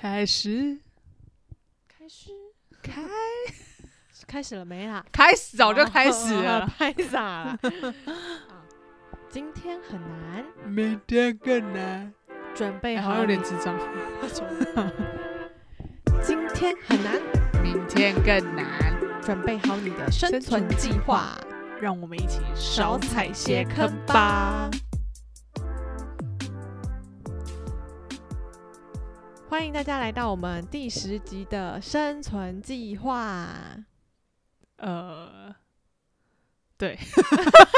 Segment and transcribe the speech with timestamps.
[0.00, 0.78] 开始，
[1.86, 2.30] 开始，
[2.82, 3.02] 开。
[4.26, 5.04] 开始了没啦？
[5.12, 7.58] 开始，早就开始了， 拍傻了？
[8.48, 8.64] 啊
[9.28, 12.10] 今天很难，明天更难。
[12.28, 13.78] 哎，准备好有点你智障。
[16.22, 17.20] 今天很难，
[17.62, 21.38] 明天更难，准备好你的生生存存计计划。
[21.38, 21.40] 划，
[21.78, 24.70] 让我们一起少少踩踩些坑吧
[29.50, 33.52] 欢迎大家来到我们第十集的生存计划。
[34.76, 35.52] 呃，
[36.78, 36.96] 对，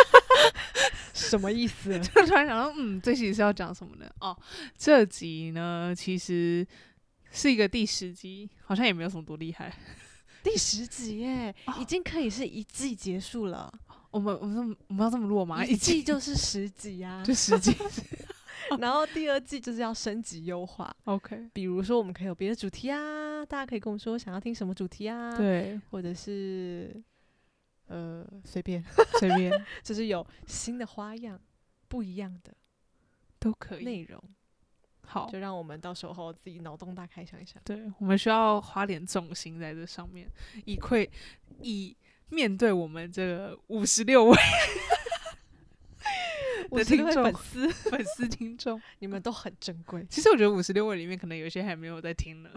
[1.15, 1.99] 什么意思？
[2.15, 4.07] 就突然想到，嗯，这集是要讲什么呢？
[4.21, 4.37] 哦，
[4.77, 6.65] 这集呢其实
[7.31, 9.75] 是一个第十集，好像也没有什么多厉害。
[10.43, 13.73] 第十集耶，哦已经可以是一季结束了。
[14.11, 15.65] 我们我们我们要这么弱吗？
[15.65, 17.75] 一季就是十集啊， 就十集
[18.81, 20.95] 然后第二季就是要升级优化。
[21.05, 27.03] ，OK，比如说，我们可以有别的主题啊，大家可以跟我们说想要听什么主题啊，，对，或者是
[27.87, 28.85] 呃随便，
[29.19, 29.53] 随便。
[29.83, 31.41] 就是有新的花样、
[31.89, 32.55] 不一样的
[33.39, 33.85] 都可以。
[33.85, 34.23] 内容，
[35.07, 37.61] 好，就让我们到时候自己脑洞大开想一想。
[37.65, 40.29] 对，我们需要花点重心在这上面，
[40.65, 41.11] 以愧
[41.61, 41.97] 以
[42.29, 44.37] 面对我们这个五十六位
[46.73, 48.81] 我是位听众粉丝， 粉丝听众。
[49.01, 50.07] 你们都很珍贵。
[50.09, 52.51] 其实我觉得五十六位里面，可能有一些还没有在听呢。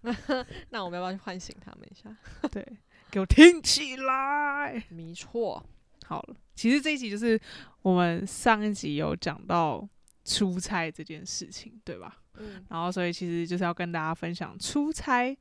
[0.70, 2.16] 那我们要不要去唤醒他们一下？
[2.50, 2.66] 对，
[3.10, 4.82] 给我听起来。
[4.88, 5.62] 没错，
[6.06, 7.38] 好了，其实这一集就是
[7.82, 9.86] 我们上一集有讲到
[10.24, 12.22] 出差这件事情，对吧？
[12.38, 15.36] 嗯，然后所以其实就是要跟大家分享出差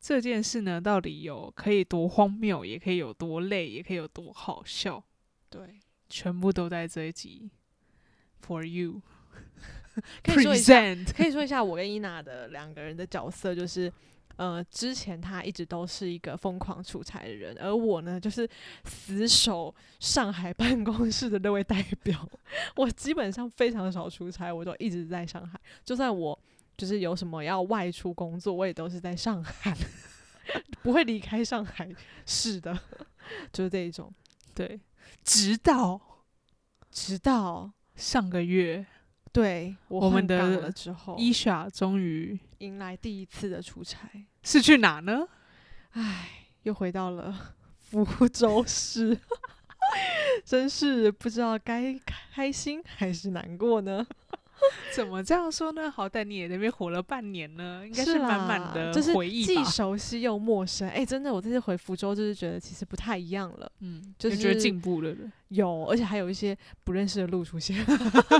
[0.00, 5.04] 这件事呢，到底有可以多荒谬，也可以有多累，也可以有多好笑，
[5.50, 7.50] 对，全部都在这一集
[8.46, 9.00] for you
[10.22, 10.82] 可以说一下。
[11.16, 13.92] 可以说一下我跟伊娜的两个人的角色，就是
[14.36, 18.48] 呃，之前他一直都是一个疯狂出差的人，而我呢，就是
[18.84, 22.28] 死守上海办公室的那位代表。
[22.74, 26.36] 我基本上非常少出差，我都一直在上海，就算我
[26.76, 29.72] 就是有什么要外出工作，我也都是在上海，
[30.82, 31.88] 不会离开上海
[32.26, 32.76] 市的，
[33.52, 34.12] 就是这一种。
[34.52, 34.80] 对，
[35.22, 36.00] 直到
[36.90, 38.84] 直到上个月，
[39.32, 44.08] 对我我们的了之后，伊莎终于迎来第一次的出差。
[44.42, 45.26] 是去哪呢？
[45.92, 49.18] 唉，又回到了福州市，
[50.44, 51.98] 真是不知道该
[52.34, 54.06] 开心还是难过呢。
[54.94, 55.90] 怎么这样说呢？
[55.90, 59.64] 好歹你也在那边活了半年呢，应该是满满啦的就是既回忆吧。
[59.64, 60.88] 熟悉又陌生。
[60.88, 63.70] 哎、真的，我这次回福州就是觉得其实不太一样了。
[63.80, 65.30] 嗯，就是觉得进步了的。
[65.48, 67.76] 有，而且还有一些不认识的路出现。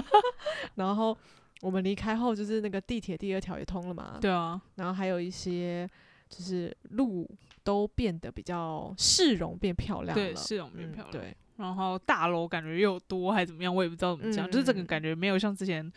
[0.76, 1.16] 然后
[1.60, 4.19] 我们离开后，就是那个地铁第二条也通了嘛。
[4.20, 5.88] 对啊，然后还有一些
[6.28, 7.28] 就是路
[7.62, 10.22] 都变得比较市容变漂亮了。
[10.22, 11.12] 对，市容变嗯漂亮。
[11.12, 15.91] 对，然后大楼感觉又多还怎么样，我也不知道怎么讲，就是这个嗯感觉没有像之前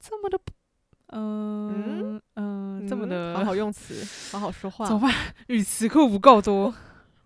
[0.00, 0.38] 这么的，
[1.08, 4.86] 嗯嗯，这么嗯的，好好用词，好好说话。
[4.86, 5.14] 怎么办？
[5.48, 6.74] 语词库不够多，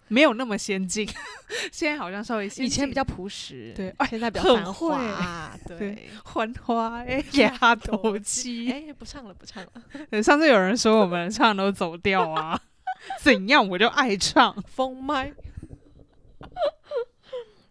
[0.09, 1.09] 没有那么先进。
[1.73, 6.11] 现在好像稍微先进以前比较朴实，对哎现在比较繁华，对对。
[6.25, 8.71] 欢花哎，丫头鸡。
[8.73, 9.71] 哎，不唱了，不唱了，
[10.11, 12.61] 对上次有人说我们唱都走调啊，
[13.23, 14.55] 怎样我就爱唱。
[14.63, 15.33] 封麦。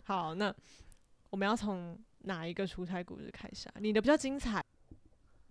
[0.08, 0.56] 好，那
[1.30, 3.76] 我们要从哪一个出差故事开始啊？
[3.82, 4.64] 你的比较精彩，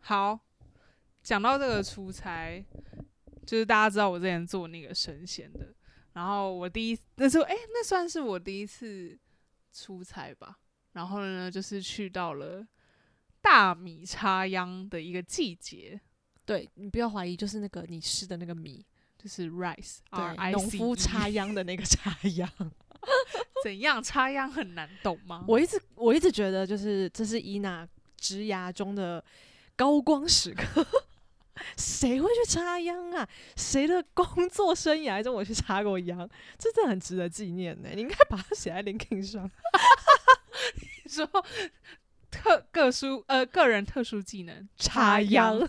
[0.01, 0.41] 好，
[1.23, 2.65] 讲到这个出差，
[3.45, 5.75] 就是大家知道我之前做那个神仙的，
[6.15, 9.19] 然后我第一那时候，哎、那算是我第一次
[9.75, 10.57] 出差吧。
[10.93, 12.67] 然后呢，就是去到了
[13.43, 16.01] 大米插秧的一个季节，
[16.47, 18.83] 对你不要怀疑，就是那个你吃的那个米，
[19.19, 22.51] 就是 rice 对农夫 E 插秧的那个插秧。
[23.65, 25.45] 怎样插秧很难懂吗？
[25.49, 27.87] 我一直我一直觉得，就是这是伊娜
[28.17, 29.23] 职涯中的
[29.75, 30.87] 高光时刻。
[31.79, 33.27] 谁会去插秧啊？
[33.57, 36.29] 谁的工作生涯中我去插过秧？
[36.59, 37.89] 这真的很值得纪念呢。
[37.95, 39.51] 你应该把它写在 LinkedIn 上。
[40.77, 41.27] 你说
[42.31, 45.69] 特个殊呃个人特殊技能插秧秧，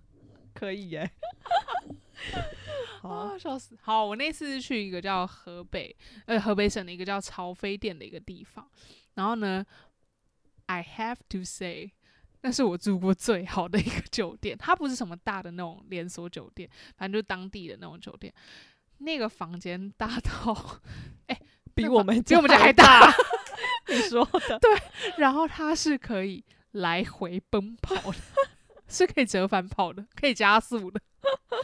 [0.54, 1.10] 可以耶。
[1.42, 1.84] 好
[3.02, 3.76] 啊，啊，笑死！
[3.82, 5.94] 好，我那次是去一个叫河北，
[6.26, 8.68] 呃，河北省的一个叫潮飞店的一个地方。
[9.14, 9.64] 然后呢
[10.66, 11.92] ，I have to say，
[12.42, 14.56] 那是我住过最好的一个酒店。
[14.58, 18.32] 它不是什么大的那种连锁酒店，反正就是当地的那种酒店。
[18.98, 20.80] 那个房间大到
[21.74, 23.12] 比那房我们比我们家还大。
[23.88, 24.60] 你说的，
[25.18, 28.18] 然后它是可以来回奔跑的，
[28.88, 31.00] 是可以折返跑的，可以加速的。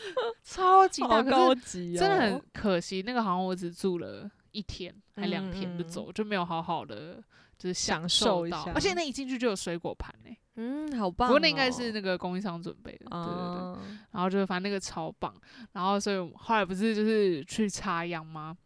[0.42, 7.22] 超级高级哦，真的很可惜，那个好像我只住了一天还两天就走，就没有好好的
[7.58, 11.30] 就是享受到，受一下而且那一进去就有水果盘呢、嗯，好棒哦。
[11.30, 13.58] 不过那应该是那个供应商准备的，对对对。
[13.58, 13.78] 啊，
[14.10, 15.34] 然后就反正那个超棒，
[15.72, 18.56] 然后所以后来不是就是去插秧吗？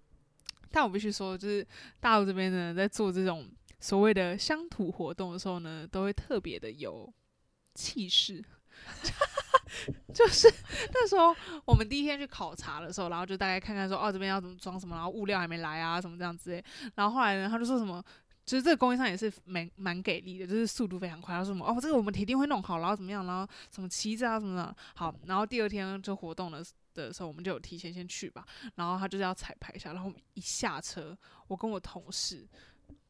[0.73, 1.67] 但我必须说，就是
[2.01, 3.49] 大陆这边呢，在做这种
[3.81, 7.13] 所谓的乡土活动的时候呢，都会特别的有
[7.75, 8.45] 气势。
[10.15, 10.53] 就是
[10.93, 11.35] 那时候
[11.65, 16.65] 我们第一天去考察的时候，然后就大概看看说，哦这边要怎么装什么，然后物料还没来啊，什么这样之类。
[16.95, 18.03] 然后后来呢，他就说什么，
[18.45, 21.35] 就是这个供应商也是蛮蛮给力的，就是速度非常快。
[21.35, 24.77] 他说什么，哦这个我们铁定会弄好，然后怎么样，然后什么旗子啊什么的。
[24.95, 26.65] 好，然后第二天就活动的
[26.95, 28.47] 的时候，我们就有提前先去吧。
[28.77, 31.17] 然后他就是要彩排一下，然后一下车，
[31.49, 32.47] 我跟我同事，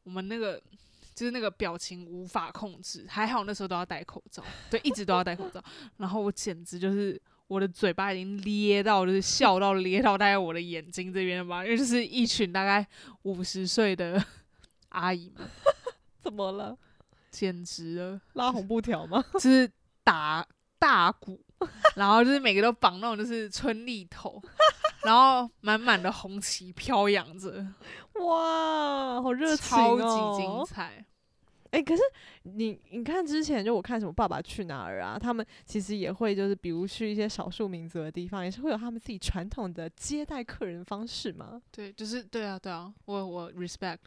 [0.03, 0.61] 我们那个
[1.17, 5.59] 就是那个表情无法控制，还好那时候都要戴口罩，对，一直都要戴口罩。
[5.97, 12.85] 然后我简直就是我的嘴巴已经咧到，就是笑到咧到大概我的眼睛这边了吧，因为就是一群大概
[13.23, 14.23] 五十岁的
[14.89, 15.49] 阿姨们，
[16.21, 16.77] 怎么了？
[17.31, 18.21] 简直了。
[18.33, 19.25] 拉红布条吗？
[19.33, 19.67] 就是
[20.03, 20.47] 打
[20.77, 21.43] 大鼓，
[21.95, 24.39] 然后就是每个都绑那种就是春丽头，
[25.07, 27.65] 然后满满的红旗飘扬着，
[28.15, 30.35] 哇，好热情超哦！
[30.35, 31.05] 级精彩。
[31.71, 32.01] 哎、可是
[32.43, 43.99] 你你看之前就我看什么《爸爸去哪儿》啊，他们其实也会就是比如去一些少数民族的地方，也是会有他们自己传统的接待客人方式嘛，对，就是对啊，对啊，我我 respect，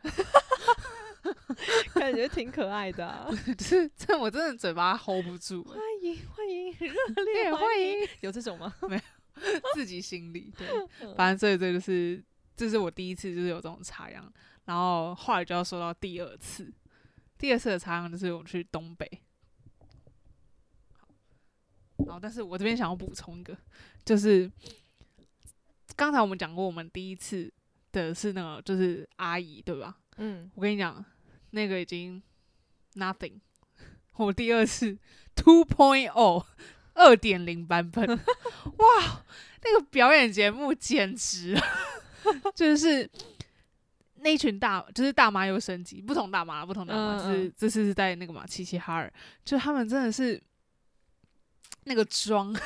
[1.94, 3.26] 感觉挺可爱的、 啊。
[3.56, 8.75] 就是这我真的嘴巴 hold 不住，欢迎欢迎，热烈欢迎，有这种吗？
[9.75, 10.66] 自己心里对，
[11.02, 12.22] 嗯反正这这就是
[12.56, 14.32] 这是我第一次就是有这种插秧，
[14.66, 16.72] 然后后来就要说到第二次，
[17.38, 19.10] 第二次的插秧就是我去东北。
[22.06, 23.56] 好，但是我这边想要补充一个，
[24.04, 24.50] 就是
[25.96, 27.52] 刚才我们讲过，我们第一次
[27.92, 29.98] 的是那个就是阿姨，对吧？
[30.16, 31.04] 嗯，我跟你讲，
[31.50, 32.22] 那个已经
[32.94, 33.38] nothing。
[34.16, 34.98] 我第二次
[35.34, 36.44] two point o
[37.00, 38.06] 二点零版本，
[38.79, 39.25] 哇，
[39.64, 41.58] 那个表演节目简直，
[42.55, 43.08] 就是
[44.17, 49.12] 那一群大，就是大妈又升级，不同大妈，不同大妈，嗯就是嗯这次是在那个嘛齐齐哈尔，
[49.44, 50.41] 就他们真的是
[51.85, 52.55] 那个妆。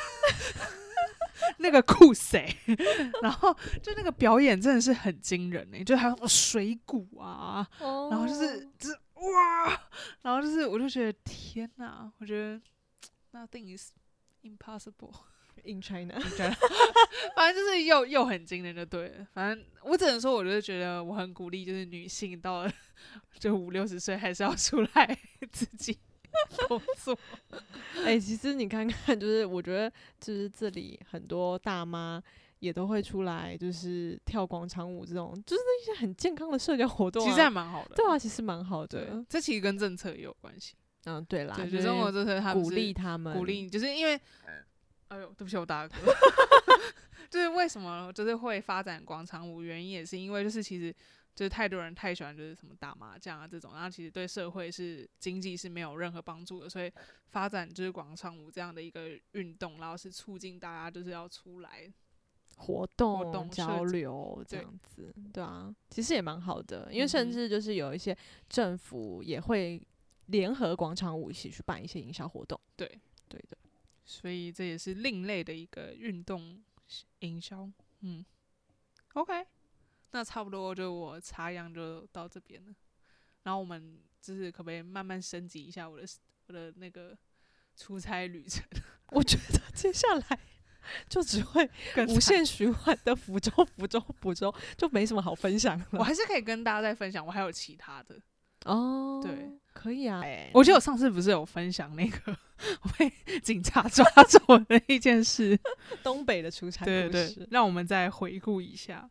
[1.59, 2.49] 那个酷谁，
[3.21, 3.53] 然后
[3.83, 9.81] 就那个表演真的是很惊人呢、就还有什么水鼓啊，哦然后就是就是哇，
[10.23, 12.59] 然后就是我就觉得天哪，我觉得
[13.39, 13.91] nothing is
[14.45, 16.15] impossible，in China，
[17.35, 19.27] 反正就是又又很惊人就对了。
[19.33, 22.73] 反正我只能说，我就是觉得我很鼓励，就是女性到了
[23.41, 25.19] 就五六十岁还是要出来
[25.51, 25.99] 自己
[26.69, 27.19] 工作。
[28.05, 32.23] 哎、其实你看看，就是我觉得，就是这里很多大妈
[32.59, 37.29] 也都会出来，就是跳广场舞这种，就是一些很健康的社交活动、啊。
[37.29, 40.75] 其实还蛮好的，对啊，其实蛮好的。，这其实跟政策也有关系。
[41.07, 44.15] 嗯，对啦，对，就就是中国政策他们鼓励他们，鼓励，就是因为，
[44.47, 44.63] 哎。
[45.21, 45.93] 呦，对不起，我打嗝。
[47.31, 50.93] 就是为什么就是会发展广场舞，原因也是因为就是其实
[51.37, 56.91] 就是太多人太喜欢就是什么打麻将啊这种，然后其实对社会是经济是没有任何帮助的，所以
[57.29, 61.93] 发展就是广场舞这样的一个运动，然后是促进大家就是要出来。
[62.57, 68.17] 活动、活动交流这样子，对啊，其实也蛮好的，因为甚至就是有一些
[68.49, 69.81] 政府也会
[70.27, 72.59] 联合广场舞一起去办一些营销活动。
[72.77, 72.87] 对，
[73.29, 73.57] 对的，
[74.05, 76.63] 所以这也是另类的一个运动
[77.21, 77.71] 营销。
[78.01, 78.25] 嗯
[79.15, 79.47] ，OK，
[80.11, 82.75] 那差不多就我插秧就到这边了。
[83.43, 86.07] 然后我们就是可不可以慢慢升级一下我的
[86.47, 87.17] 我的那个
[87.77, 88.65] 出差旅程？
[89.13, 90.39] 我觉得接下来
[91.09, 91.69] 就只会
[92.09, 95.87] 无限 循环的福州、福州、福州，就没什么好分享了。
[95.93, 98.21] 我还是可以跟大家再分享，我还有其他的。
[98.65, 99.51] 哦，对，
[99.85, 100.23] 可以啊。
[100.25, 102.35] 哎我记得我上次不是有分享那个
[102.83, 105.59] 我被警察抓走的一件事？
[106.03, 109.09] 东北的出差对对故事，让我们再回顾一下，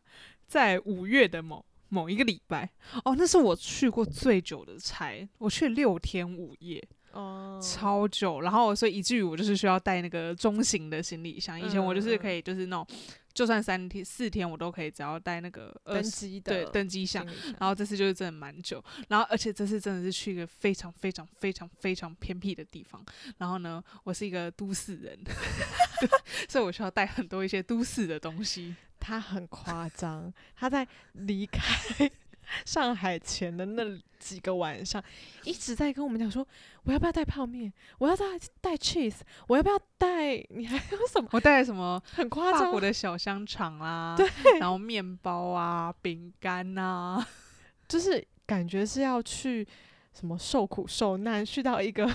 [0.48, 2.68] 在五月的某某一个礼拜，
[3.04, 8.40] 哦，那是我去过最久的差，我去六天五夜，哦，超久。
[8.40, 12.86] 然后所以以至于我就是需要带那个中型的行李箱，以前我就是可以就是那种，
[13.34, 17.26] 就算三天四天我都可以，只要带那个二登机的对登机箱
[17.58, 23.04] 然后这次就是真的蛮久，然后而且这次真的是去一个非常非常非常非常偏僻的地方。
[23.38, 25.18] 然后呢，我是一个都市人
[26.48, 28.76] 所以我需要带很多一些都市的东西。
[29.00, 32.10] 他很夸张，他在离开
[32.64, 33.82] 上海前的那
[34.18, 35.02] 几个晚上，
[35.44, 36.46] 一直在跟我们讲说，
[36.84, 37.72] 我要不要带泡面？
[37.98, 38.24] 我要带
[38.60, 39.20] 带 cheese？
[39.48, 40.36] 我要不要带？
[40.50, 41.28] 你还有什么？
[41.32, 47.24] 我带什么很夸张法国，的小香肠啦， 对，然后面包啊、饼干呐，
[47.88, 49.66] 就是感觉是要去
[50.12, 52.08] 什么受苦受难，去到一个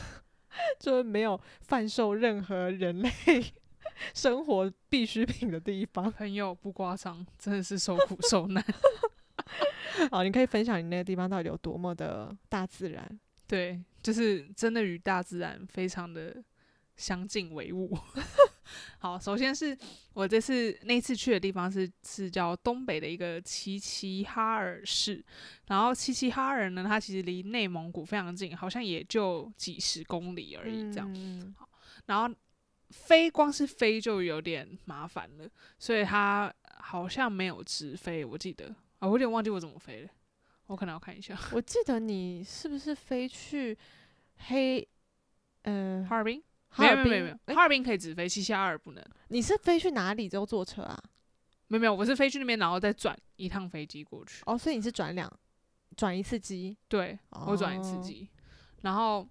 [0.80, 3.12] 就是没有贩售任何人类
[4.14, 6.12] 生活必需品的地方。
[6.12, 8.64] 朋友不夸张，真的是受苦受难。
[10.12, 13.20] 好，你可以分享你那个地方到底有多么的大自然。
[13.48, 16.44] 对，就是真的与大自然非常的
[16.96, 17.98] 相敬为伍。
[19.00, 19.76] 好，首先是
[20.14, 25.24] 我这次那次去的地方是是叫东北的一个齐齐哈尔市，
[25.68, 31.12] 然后齐齐哈尔呢，它其实离内蒙古非常近，好像也就几十公里而已这样。
[31.16, 31.56] 嗯
[32.06, 32.36] 然后
[32.90, 40.10] 飞光是飞就有点麻烦了，所以它好像没有直飞，我记得啊，我有点忘记我怎么飞了，
[40.68, 41.38] 我可能要看一下。
[41.52, 43.78] 我记得你是不是飞去
[44.48, 44.88] 黑
[45.64, 47.12] 呃哈尔滨哈尔滨？
[47.12, 49.04] 没有没有没有哈尔滨可以直飞，齐齐哈尔不能。
[49.30, 51.02] 你是飞去哪里之后坐车啊？
[51.68, 54.42] 没有没有，我是飞去那边，然后再转一趟飞机过去。
[54.46, 55.32] 哦，所以你是转两
[55.96, 56.78] 转一次机？
[56.88, 58.28] 对，我转一次哦机，
[58.82, 59.28] 然后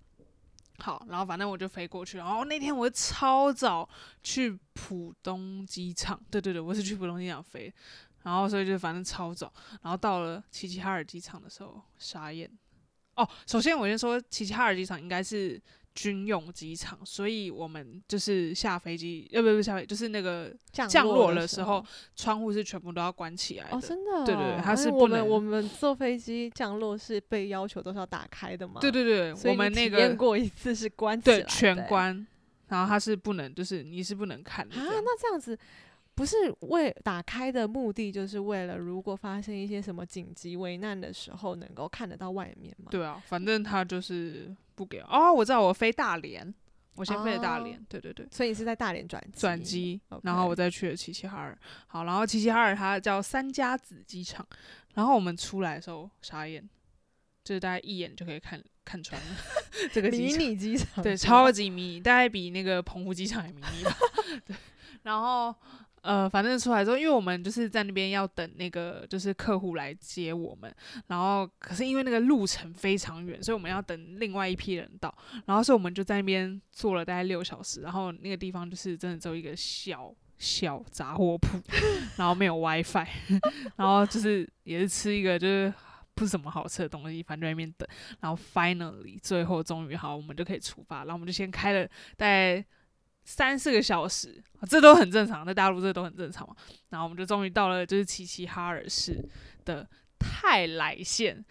[0.79, 2.17] 好，然后反正我就飞过去。
[2.17, 3.89] 然后那天我超早
[4.23, 7.73] 去浦东机场，对对对，我是去浦东机场飞。
[8.23, 12.51] 然后所以就反正超早，然后到了齐齐哈尔机场的时候，傻眼。
[13.15, 15.61] 哦，首先我先说，齐齐哈尔机场应该是
[15.93, 21.85] 军用机场，所以我们就是下飞机，呃，不不下飞，就是那个降降落的的时候，
[22.15, 23.77] 窗户是全部都要关起来的。
[23.77, 28.81] 哦，真的、哦，对对对它哎是不能我们我们坐飞机降落是被要求都是要打开的嘛？
[28.81, 32.25] 对对对，我们那体验个过一次是关起来对全关，
[32.69, 35.59] 然后它是不能，就是你是不能看的啊。，那这样子。
[36.19, 42.89] 不是为打开的目的，就是为了如果发生一些什么紧急危难的时候，能够看得到外面吗？
[42.91, 44.99] 对啊，反正他就是不给。
[45.03, 46.53] 哦，我知道，我飞大连，
[46.97, 51.57] 我先飞的大哦连，对对对，所以你是在大连转转机，然后我再去了齐齐哈尔。
[51.87, 54.45] 好，然后齐齐哈尔它叫三家子机场，
[54.95, 56.69] 然后我们出来的时候傻眼，
[57.45, 59.27] 就是大家一眼就可以看看穿了
[59.95, 60.41] 这个机迷场。
[60.41, 63.93] 你机场对，超级迷你，大概比那个澎湖机场还迷你吧。
[64.45, 64.57] 对，
[65.05, 65.55] 然后
[66.09, 70.75] 呃，反正出来之后，因为我们就是在那边要等那个就是客户来接我们，
[71.09, 80.15] 然后可是因为那个路程非常远，所以我们要等另外一批人到，然后所以我们就在那边坐了大概六小时，然后那个地方就是真的只有一个小。
[80.41, 81.59] 小杂货铺，
[82.17, 83.09] 然后没有 WiFi，
[83.75, 85.75] 然后就是也是吃一个就是
[86.15, 87.89] 不怎么好吃的东西，反正在那边等。
[88.21, 90.99] 然后 finally 最后终于好，我们就可以出发。
[90.99, 91.85] 然后我们就先开了
[92.17, 92.65] 大概
[93.31, 96.57] 三四个小时，这都很正常，在大陆这都很正常嘛。
[96.89, 99.23] 然后我们就终于到了就是齐齐哈尔市
[99.67, 99.87] 的
[100.19, 101.45] 泰来县。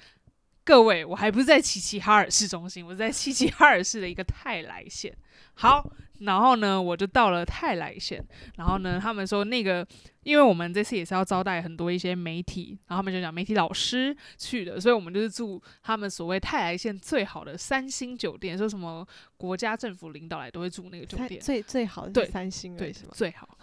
[0.63, 5.15] 各位，我还不是在齐齐哈尔市中心，我是在齐齐哈尔市的一个泰来县。
[5.57, 5.83] 好，
[6.19, 8.23] 然后呢，我就到了泰来县，
[8.57, 9.85] 然后呢，他们说那个，
[10.23, 23.11] 因为我们这次也是要招待很多一些媒体，然后他们就讲媒体老师去的，所以我们就是住他们所谓泰来县最好的三星酒店，说什么国家政府领导来都会住那个酒店， 最最好的三星对已，是吗？
[23.13, 23.57] 最好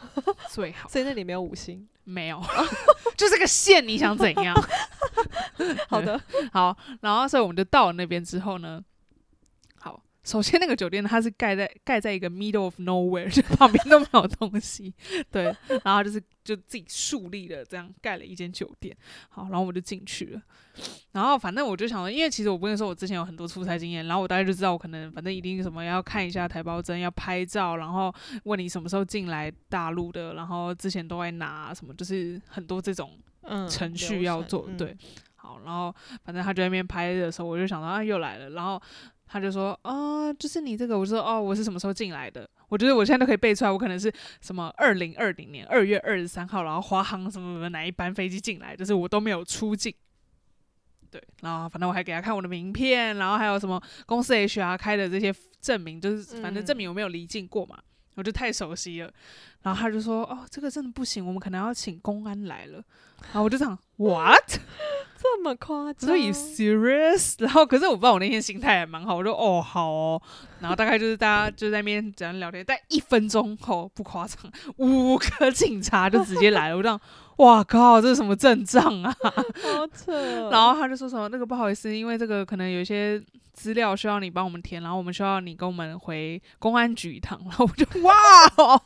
[0.50, 1.88] 最好所以那里没有五星。
[2.06, 2.38] 没有，
[3.16, 4.54] 就这个县，你想怎样？
[5.88, 6.20] 好的，
[6.52, 8.84] 好，然后所以我们就到了那边之后呢，好，
[10.25, 14.93] 首先那个酒店它是盖在盖在一个 middle of nowhere，就旁边都没有东西，
[15.31, 15.54] 对，
[15.85, 18.97] 然后就是就自己树立了这样盖了一间酒店，
[19.28, 20.43] 好，然后我就进去了，
[21.12, 28.12] 然后反正我就想说，因为其实我不跟你说我之前有很多出差经验，然后我大概就知道我可能反正一定什么要看一下台胞证，要拍照，然后
[28.45, 33.11] 问你什么时候进来大陆的，然后之前都在拿什么，就是很多这种
[33.43, 34.76] 嗯，程序要做，嗯。
[34.78, 34.97] 对，
[35.37, 38.81] 好，然后反正他就在那边拍的时候，我就想到啊又来了，然后
[39.35, 42.49] 他就说啊，就是你这个，我说哦，我是什么时候进来的？
[42.69, 49.93] 我觉得我现在都可以背出来，我可能是什么二零二零年二月二十三号，然后华航什么什么哪一班飞机进来，就是我都没有出境。
[51.11, 57.76] 对，然后反正我还给他看我的名片，然后还有什么公司 HR 开的这些证明，就是反正证嗯明我没有离境过嘛，
[58.14, 59.11] 我就太熟悉了。
[59.62, 62.83] 然后他就说：“哦，这个真的不行，我们可能要请公安来了。”
[63.33, 64.59] 然后我就想：“What？
[65.16, 66.06] 这么夸张？
[66.06, 70.21] 所以 serious？” 然后可是我不知道我那天心态还蛮好，我说：“哦，好哦。”
[70.61, 74.38] 然后大概就是大家就在那边这样聊天，但一分钟后不夸张，
[74.76, 76.76] 五个警察就直接来了。
[76.76, 77.00] 我这样，
[77.38, 79.14] 哇靠，这是什么阵仗啊？
[79.62, 80.50] 好扯哦。
[80.53, 83.21] 然后他就说什么那个不好意思，因为这个可能有一些
[83.53, 87.41] 资料需要你帮我们填，然后我们需要你跟我们回公安局一趟。
[87.45, 88.12] 然后我就 哇
[88.57, 88.81] 哦，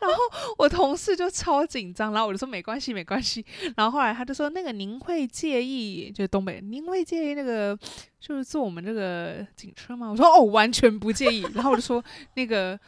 [0.00, 0.18] 然后
[0.58, 3.44] 我同事就超紧张，然后我就说没关系没关系，
[3.76, 7.78] 然后后来他就说那个您会介意，就是东北，您会介意那个
[8.20, 10.08] 就是坐我们这个警车吗？
[10.10, 12.02] 我说哦，完全不介意，然后我就说
[12.34, 12.78] 那个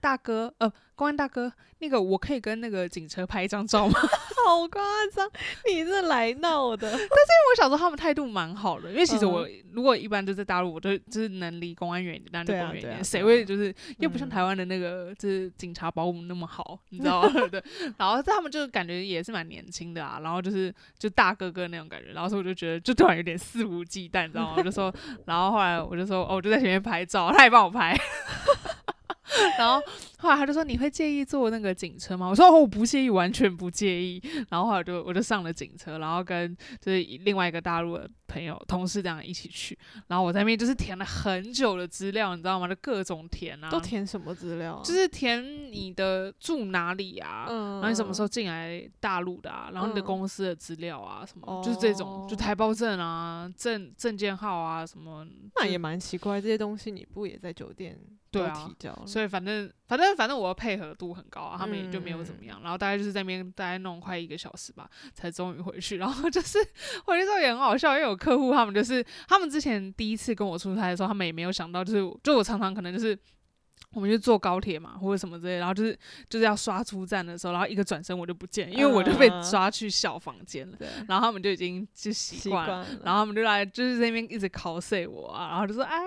[0.00, 3.94] 大哥，呃，公安大哥，那个我可以跟那个警车拍一张照吗？
[4.46, 4.82] 好夸
[5.14, 5.30] 张，
[5.70, 6.90] 你是来闹的。
[6.90, 17.30] 但是因为我想说他们态度蛮好的，因为其实嗯我、如果一般就在大陆，我都就是能离公安远一点，那就公安远一点，对啊啊谁会就是又不像嗯台湾的那个就是警察保姆那么好，你知道吗？
[17.52, 17.62] 对，
[17.98, 24.54] 然后他们就感觉也是蛮年轻的啊，然后就是就大哥哥那种感觉，然后所以我就觉得就突然有点肆无忌惮，你知道吗？
[24.56, 24.92] 我就说，
[25.26, 27.96] 然后后来我就说，哦，我就在前面拍照，他也帮我拍。
[29.58, 29.80] 然后
[30.18, 39.78] 后来他就说：“你会介意坐那个警车吗？”我说：“哦，我不介意，完全不介意。”然后后来我就我就上了警车，然后跟就是另外一个大陆的朋友同事这样一起去。
[40.08, 42.68] 然后我在那边就是填了很久的资料，你知道吗？
[42.68, 44.82] 就各种填啊，都填什么资料啊？
[44.84, 59.06] 就是填你的住哪里啊，嗯，然后你什么时候进来大陆的啊，然后你的嗯公司的资料啊，什么、就是这种，就哦台胞证啊、证证件号啊什么，那也蛮奇怪，这些东西你不也在酒店都对啊提交了？
[59.06, 62.60] 所以反正反正反正我的配合度很高啊，他们也就没有怎么嗯样。
[62.62, 65.96] 然后大概就是在那边大概弄快一个小时吧，才终于回去。
[65.96, 66.58] 然后就是
[67.04, 73.18] 回去之后也很好笑，因为有客户他们就是他们之前第一次跟我出差的时候，他们也没有想到，就是就我常常可能就是。
[73.92, 82.86] 我们就坐高铁嘛，或者什么之类，然后就是就是要刷出站的时候，然后一个转身我就不见，因为我就被嗯抓去小房间了，对，然后他们就已经就习习惯了。
[83.04, 85.98] 然后他们就来，就是在那边一直 cos 我啊，然后就说：“哎，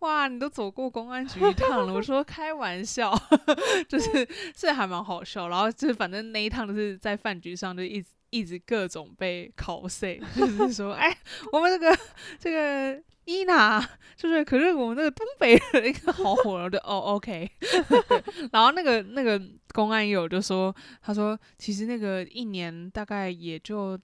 [0.00, 3.10] 哇，你都走过公安局一趟了。”我说：“开玩笑，
[3.88, 11.16] 就是这还蛮好笑。”然后就是反正那一趟就是在饭局上就一直一直各种被 cos，就是说：“哎，
[11.52, 11.98] 我们这个
[12.38, 13.80] 这个伊娜，
[14.16, 17.50] 就是可是我们那个东北的一个好火了，就哦 OK。
[17.60, 19.40] 对 然后那个那个
[19.72, 23.98] 公安友就说：“他说其实那个一年大概也就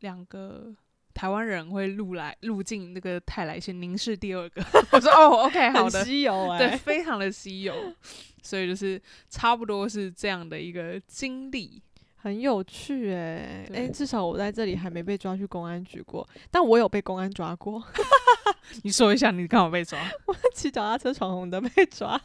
[0.00, 0.74] 两个。”
[1.14, 4.60] 台湾人会入来入境那个泰来县，您是第二个。
[4.90, 7.72] 我说哦，OK，好很的，稀有哎、对，非常的稀有，
[8.42, 11.80] 所以就是差不多是这样的一个经历。
[12.24, 13.76] 很有趣哎、对。
[13.84, 17.84] 哎、至少我在这里还没被抓去公安局过，但我有被公安抓过，
[18.82, 22.18] 你说一下，你刚好被抓， 我骑脚踏车闯红灯被抓。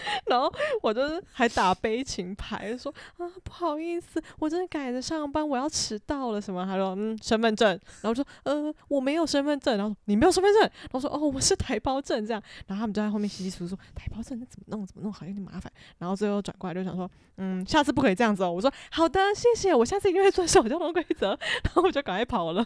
[0.26, 0.52] 然后
[0.82, 6.64] 我就是还打悲情牌，说啊不好意思，我真的赶着上班，我要迟到了什么？
[6.64, 7.68] 他说嗯身份证，
[8.00, 12.12] 然后说呃我没有身份证，然后你没有身份证，然后说哦我是台胞证。
[12.24, 22.64] 这样，然后他们就在后面稀稀疏疏说台胞证那怎么弄怎么弄，好像有点麻烦，然后最后转过来就想说嗯下次不可以这样子哦，我说好的谢谢，我下次一定会遵守交通规则，然后我就赶快跑了，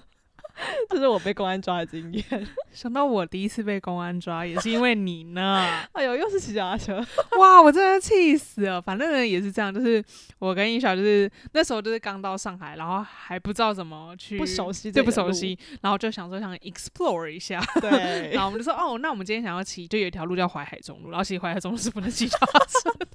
[0.88, 5.66] 这是我被公安抓的经验， 想到我第一次被公安抓，也是因为你呢。
[5.92, 7.04] 哎呦又是骑脚踏车，
[7.38, 8.80] 哇，我真的气死了。
[8.80, 10.02] 反正呢也是这样，就是
[10.38, 23.06] 我跟一小就是那时候就是刚到上海，然后还不知道怎么去不熟悉对不熟悉，然后就想说想 explore 一下，对然后我们就说哦，那我们今天想要骑，就有一条路叫淮海中路，然后其实淮海中路是不能骑脚踏车的。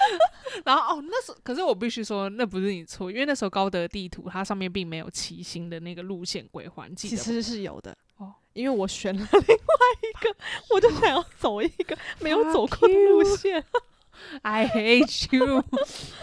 [0.64, 6.86] 然后哦，那时候可是我必须说，那不是你错，因为那时候高德地图它上面并没有骑行的那个路线规划？
[6.96, 10.34] 其实是有的哦因为我选了另外一个，
[10.70, 13.62] 我就想要走一个没有 走过的路线。
[14.40, 15.62] I hate you。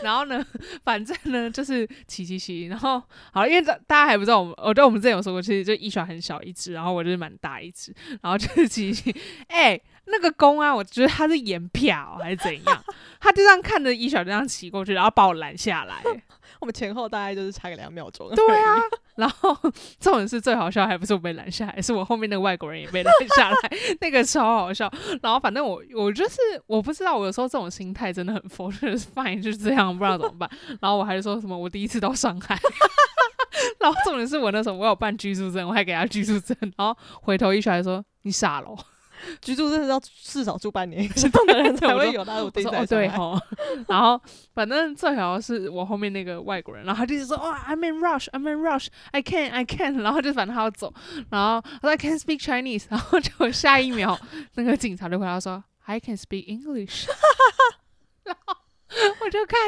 [0.01, 0.43] 然后呢，
[0.83, 9.15] 反正呢就是骑骑骑，然后好，因为大大家还不知道我们，我对我们之前有说过，其实就一小很小一只，然后我就是蛮大一只，然后就是骑骑，
[9.47, 12.83] 哎、那个公安，我觉得他是眼瞟还是怎样，
[13.19, 16.03] 他就这样看着一小这样骑过去，然后把我拦下来。
[16.59, 18.29] 我们前后大概就是差个两秒钟。
[18.35, 18.77] 对啊，
[19.15, 19.57] 然后
[19.99, 23.57] 这种是最好笑，还不是我被拦下来，是我后面那个外国人也被拦下来，
[23.99, 24.89] 那个超好笑。
[25.21, 26.37] 然后反正我我就是
[26.67, 30.49] 我不知道，我有时候这种心态真的很佛，就是 fine 就是这样，不知道怎么办。
[30.79, 32.57] 然后我还说什么我第一次到上海。
[33.79, 38.77] 然后重点是我那时候我有办居住证，我还给他居住证，然后回头一出来说你傻了哦，
[39.41, 43.39] 居住真的要至少住半年以上的人才会有大陆我定在说哦对上海吼，
[43.87, 44.21] 然后
[44.53, 50.93] 反正最好是我后面那个外国人，然后他就说哦、I'm in rush, I'm in rush, I can, I can，然后就反正他要走，
[51.29, 54.19] 然后他说 I can't speak Chinese，然后就下一秒
[54.55, 57.07] 那个警察就回答说 I can speak English，
[58.23, 58.55] 然后
[59.25, 59.59] 我就看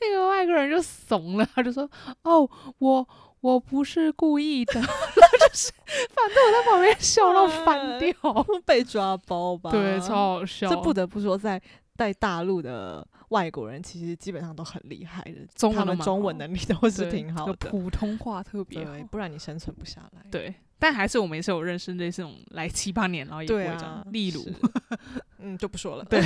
[0.00, 1.90] 那个外国人就怂了，他就说
[2.22, 3.08] 哦我。
[3.42, 4.80] 我不是故意的，
[5.38, 5.72] 就是，
[6.10, 8.14] 反正我在旁边笑到翻掉，
[8.64, 9.70] 被抓包吧？
[9.70, 10.68] 对，超好笑。
[10.68, 11.60] 这不得不说，在
[11.96, 17.70] 在大陆的外国人其实基本上都很厉害的，他们中文能力都是挺好的。
[17.70, 20.22] 普通话特别不然你生存不下来。
[20.30, 24.46] 对，但还是我们也是有认识类似那种来七八年，然后也不会对这样啊，，例如
[25.40, 26.20] 嗯，就不说了，对，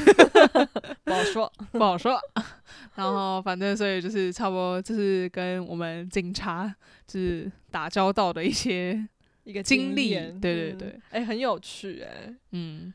[1.05, 1.53] 不好说。
[1.73, 2.19] 不好说。
[2.97, 6.75] 然后反正所以就是差不多，就是跟我们警察
[7.07, 9.07] 就是打交道的一些
[9.45, 12.93] 一个经历对对对哎、很有趣哎、嗯。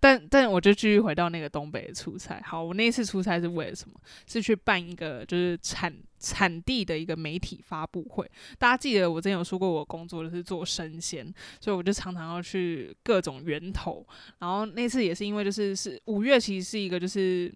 [0.00, 2.40] 但但我就继续回到那个东北的出差。
[2.44, 4.00] 好，我那一次出差是为了什么？
[4.28, 8.28] 是去办一个就是产产地的一个媒体发布会。
[8.58, 14.06] 大家记得我之前有说过，我工作的是做生鲜，所以我就常常要去各种源头。
[14.38, 17.52] 然后那次也是因为就是是五月，其实是一个就是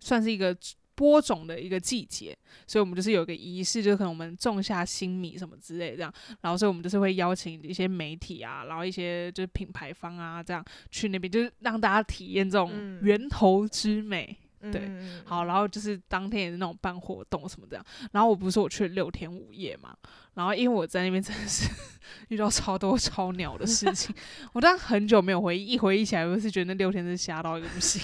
[0.00, 0.56] 算是一个
[0.94, 6.12] 播种的一个季节，所以我们就是有个仪式，就可能我们种下新米什么之类的这样。
[6.42, 14.36] 然后所以我们就是会邀请一些媒体啊，然后一些就是品牌方啊，这样去那边，就是让大家体验这种嗯源头之美。
[14.70, 17.84] 对嗯好，然后就是当天也是那种办活动什么这样。
[18.12, 19.96] 然后我不是说我去了六天五夜嘛，
[20.34, 21.68] 然后因为我在那边真的是
[22.28, 24.14] 遇到超多超鸟的事情，
[24.52, 28.00] 我当时很久没有回忆，一回忆起来，我是觉得那六天是瞎到一个不行。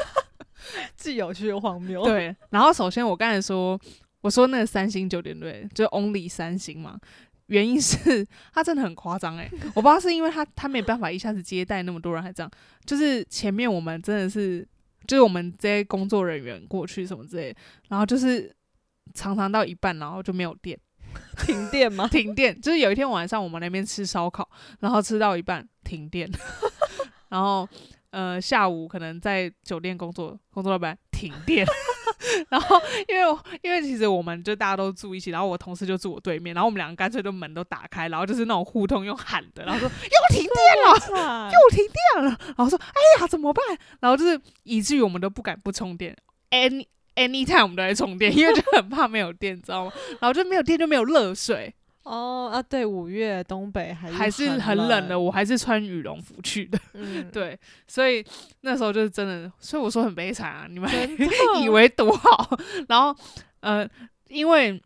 [0.97, 3.79] 既有趣又荒谬。，对，然后首先我刚才说，
[4.21, 6.99] 我说那个三星酒店对，就 only 三星嘛。
[7.47, 12.51] 原因是他真的很夸张诶，我不知道是因为他他没办法一下子接待那么多人，还这样，
[12.85, 14.69] 就是前面我们真的是，
[15.07, 18.55] 就是我们这些工作人员过去什么之类的，然后就是
[19.15, 20.79] 常常到一半，然后就没有电，
[21.47, 22.07] 停电吗？
[22.13, 22.59] 停电。
[22.61, 24.49] 就是有一天晚上我们那边吃烧烤，
[24.81, 26.31] 然后吃到一半停电，
[27.31, 27.69] 然后
[28.11, 31.67] 呃下午可能在酒店工作，工作到一半停电。
[32.51, 43.65] 然后，因为因为其实我们就大家都住一起，然后我同事就住我对面，然后我们两个干脆就门都打开，然后就是那种互通用喊的，然后说 又停电了，又停电了，然后说哎呀怎么办？
[44.01, 46.17] 然后就是以至于我们都不敢不充电
[46.51, 49.93] ，any anytime 我们都在充电，因为就很怕没有电，你知道吗？
[50.21, 51.75] 然后就没有电就没有热水，
[52.09, 58.25] 哦啊，对，五月东北还还是很很冷的，我还是穿羽绒服去的，嗯， 对，所以
[58.63, 60.91] 那时候就是真的，所以我说很悲惨啊，你们
[61.63, 63.15] 以为多好，然后
[63.61, 63.89] 呃，
[64.29, 64.83] 因为。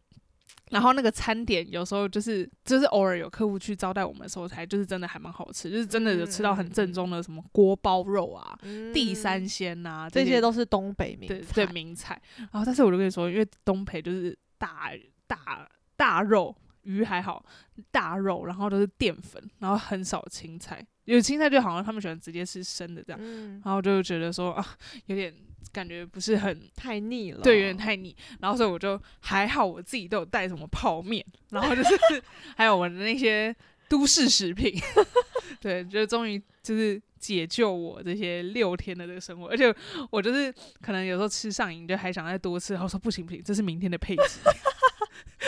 [0.70, 8.58] 然后那个餐点有时候就是就是偶尔有客户去招待我们的时候，才就是真的还蛮好吃，就是真的有吃到很正宗的什么锅包肉啊、
[8.94, 12.18] 地三嗯鲜呐、这些些都是东北名对菜对名菜。
[12.38, 14.92] 然后但是我就跟你说，因为东北就是大
[15.26, 17.44] 大大肉，鱼还好，
[17.90, 24.66] 大肉，然后都是淀粉，然后很少青菜，有青菜就好像他们喜欢直接吃生的这样，嗯，然后我就觉得说啊，
[25.06, 25.34] 有点
[25.72, 26.60] 感觉不是很。
[26.74, 31.90] 太腻了，对，有点太腻，然后所以我就还好，我自己都有带什么泡面，然后就是
[32.56, 33.54] 还有我的那些
[33.88, 34.74] 都市食品，
[35.60, 39.72] 对，就终于就是解救我这些六天的这个生活，而且
[40.10, 44.40] 我就是可能有时候吃上瘾，就还想再多吃，然后说不行不行，这是明天的配置，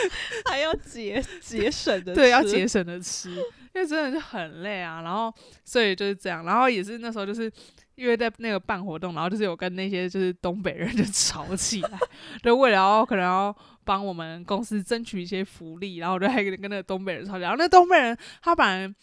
[0.49, 2.67] 还要节节省的，对，要节。
[2.67, 5.01] 省的吃，因为真的是很累啊。
[5.01, 7.51] 然后所以就是这样，然后也是那时候就是
[7.95, 11.99] 因为在那个办活动，然后就是有跟那些就是东北人 就吵起来，
[12.43, 17.41] 就为了要可能要帮我们公司争取一些福利，然后我就还跟跟那个东北人吵架。
[17.41, 18.95] 然后那东北人他本来。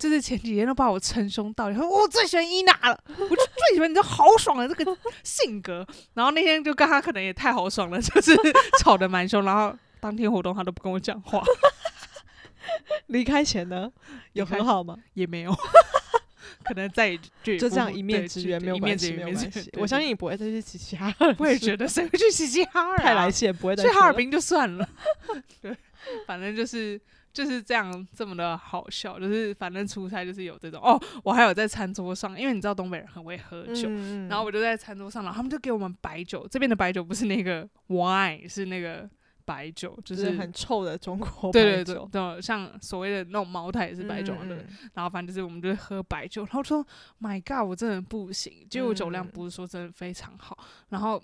[0.00, 5.86] 就是前几天都把我称兄道弟，说我最喜欢伊娜了，我就最喜欢你这豪爽的这个性格。
[6.14, 8.34] 然后那天就跟他可能也太豪爽了，就是
[8.80, 9.44] 吵得蛮凶。
[9.44, 11.42] 然后当天活动他都不跟我讲话，
[13.08, 13.90] 离开前呢，
[14.32, 14.96] 有很好吗？
[15.14, 15.54] 也没有，
[16.64, 19.80] 可能再也就就这样一面之缘，没有一面之关系，没有缘一面之缘关系。
[19.80, 23.02] 我相信你不会再去齐齐哈尔，我也觉得谁会去齐齐哈尔、啊？
[23.02, 24.88] 泰来县不会再去哈尔滨就算了，
[25.60, 25.76] 对，
[26.26, 27.00] 反正就是
[27.32, 33.88] 就是这样这么的好笑，就是反正出差就是有这种哦，我还有在餐桌上，因为你知道东北人很会喝酒。
[33.88, 39.08] 嗯然后我就在餐桌上，然后他们就给我们白酒，这边的白酒不是那个 wine，是那个
[39.50, 44.56] 白酒，就就是是很臭的中国对对对，对，像所谓的那种茅台也是白酒嘛，对？
[44.58, 46.86] 嗯然后反正就是我们就是喝白酒，然后说
[47.20, 49.30] My God，我真的不行，结果酒量嗯。
[49.34, 50.56] 不是说真的非常好，
[50.90, 51.20] 然后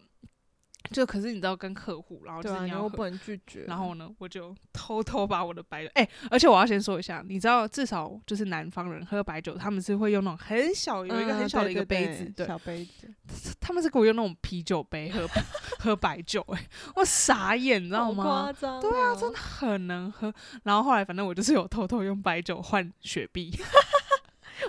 [0.91, 3.65] 就可是你知道跟客户，然后就对啊，是你要喝你又不能拒绝。
[3.67, 15.27] 然后呢，我就偷偷把我的白酒，哎、而且我要先说一下，你知道，至少就是南方人喝白酒，他们是会用那种很小，有一个很嗯小的一个杯子，对，小杯子，他们是给我用那种啤酒杯喝
[15.79, 18.25] 喝白酒、哎，我傻眼，你知道吗？
[18.25, 19.39] 夸张，对啊，真的。
[19.39, 20.33] 很能喝。
[20.65, 23.51] 然后后来反正我就是有偷偷用白酒换雪碧，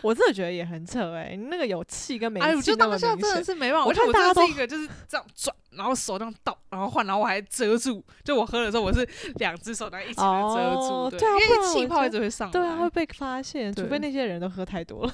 [0.04, 3.28] 我真的觉得也很扯哎，你那个有气跟没哎，我气那么就当下。
[3.28, 8.04] 真的是没办法，我看大家都真的是一个就是这样转，然后手这样倒，然后换，然后我还遮住。
[8.24, 15.14] 就我喝的时候，我是两只手这样一起的遮住，哦对，对啊不因为气泡一直会上来，对啊，会被发现，除非那些人都喝太多了，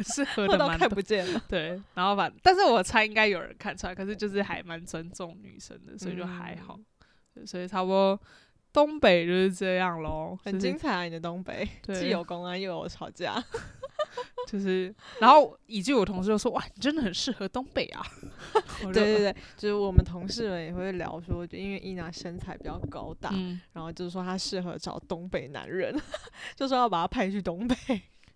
[0.00, 1.42] 是喝的蛮多不见了。
[1.48, 6.74] 对，然后把，但是我猜应该有人看出来，可是就是还蛮尊重女生的，所以就还好。
[6.78, 6.84] 嗯
[7.46, 8.20] 所以差不多
[8.72, 11.04] 东北就是这样咯，很精彩啊！
[11.04, 13.32] 你的东北既有公安又有吵架，
[14.46, 18.02] 就是，然后以及我同事就说：“哇，你真的很适合东北啊！”
[18.92, 25.94] 对对对，就是我们同事们也会聊说，就因为伊娜身材比较高大，嗯，然后就是说她适合找东北男人，
[26.56, 27.76] 就说要把她派去东北。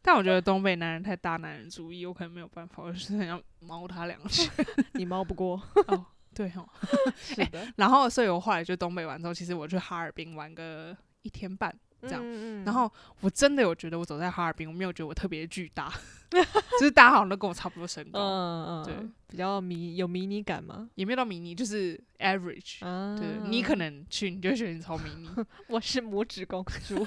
[0.04, 4.50] 但我觉得东北男人太大男人主义，我可能没有办法，我就是很想猫他两拳。
[4.94, 6.04] 你猫不过，哦，
[6.34, 6.68] 对哦。
[7.14, 15.92] 是的，然后，所以我后来就东北完之后，其实我去哈尔滨玩个一天半，这样嗯然后我真的有觉得我走在哈尔滨，我没有觉得我特别巨大，
[16.30, 18.94] 就是大家好像都跟我差不多身高，嗯嗯，对，
[19.28, 20.88] 比较迷有迷你感吗？
[20.94, 22.84] 也没有到迷你，就是 average。
[22.86, 25.28] 啊，对你可能去，你就会觉得你超迷你，
[25.68, 27.04] 我是拇指公主，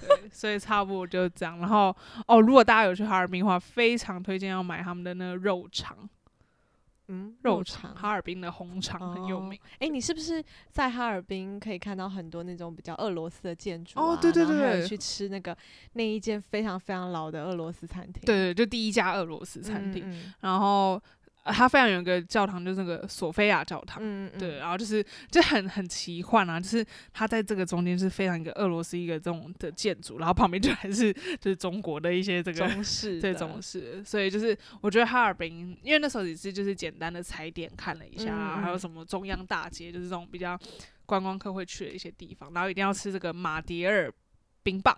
[0.00, 1.58] 对，所以差不多就这样。
[1.58, 1.94] 然后
[2.26, 6.08] 哦，如果大家有去哈尔滨的话，非常推荐要买他们的那个肉肠，
[7.08, 9.58] 嗯，肉肠肠，哈尔滨的红肠很有哦名。
[9.78, 14.04] 哎、你是不是在哈尔滨可以看到很多那种比较俄罗斯的建筑、啊？
[14.04, 15.56] 哦对对然后还有对去吃那个
[15.94, 20.02] 那一间非常非常老的俄罗斯餐厅，对对，就第一家俄罗斯餐厅。
[20.06, 21.02] 嗯然后、
[21.48, 23.98] 呃它非常有一个教堂，就是那个索菲亚教堂。
[24.02, 40.58] 嗯嗯，对，然后就是就很很奇幻啊，就是它在这个中间是非常一个俄罗斯一个这种的建筑，然后旁边就还是就是中国的一些这个中式这的种事，所以就是我觉得哈尔滨，因为那时候也是就是简单的踩点看了一下啊，嗯嗯还有什么中央大街，就是这种比较
[41.06, 44.12] 观光客会去的一些地方，然后一定要吃这个马迭尔
[44.62, 44.94] 冰棒，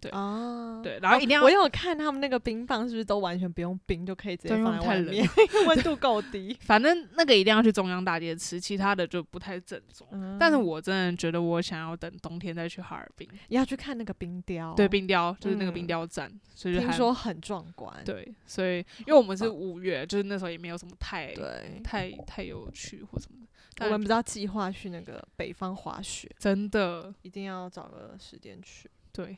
[0.00, 5.28] 对啊，对，然后一定要、我有看他们那个冰棒，是不是都完全不用冰就可以直接放在外面，
[5.66, 6.56] 温度够低。
[6.62, 10.06] 反正那个一定要去中央大街吃，其他的就不太正宗。
[10.38, 17.92] 但是嗯我真的觉得我想要等冬天再去哈尔滨，要去看那个冰雕，对，冰雕就是那个冰嗯雕站，所以就听说很壮观。
[18.04, 23.38] 对，所以因为我们是五月，就是那时候也没有什么太对，太太有趣或什么
[23.76, 28.88] 的，我们比较计划去那个北方滑雪，真的一定要找个时间去。
[29.12, 29.36] 对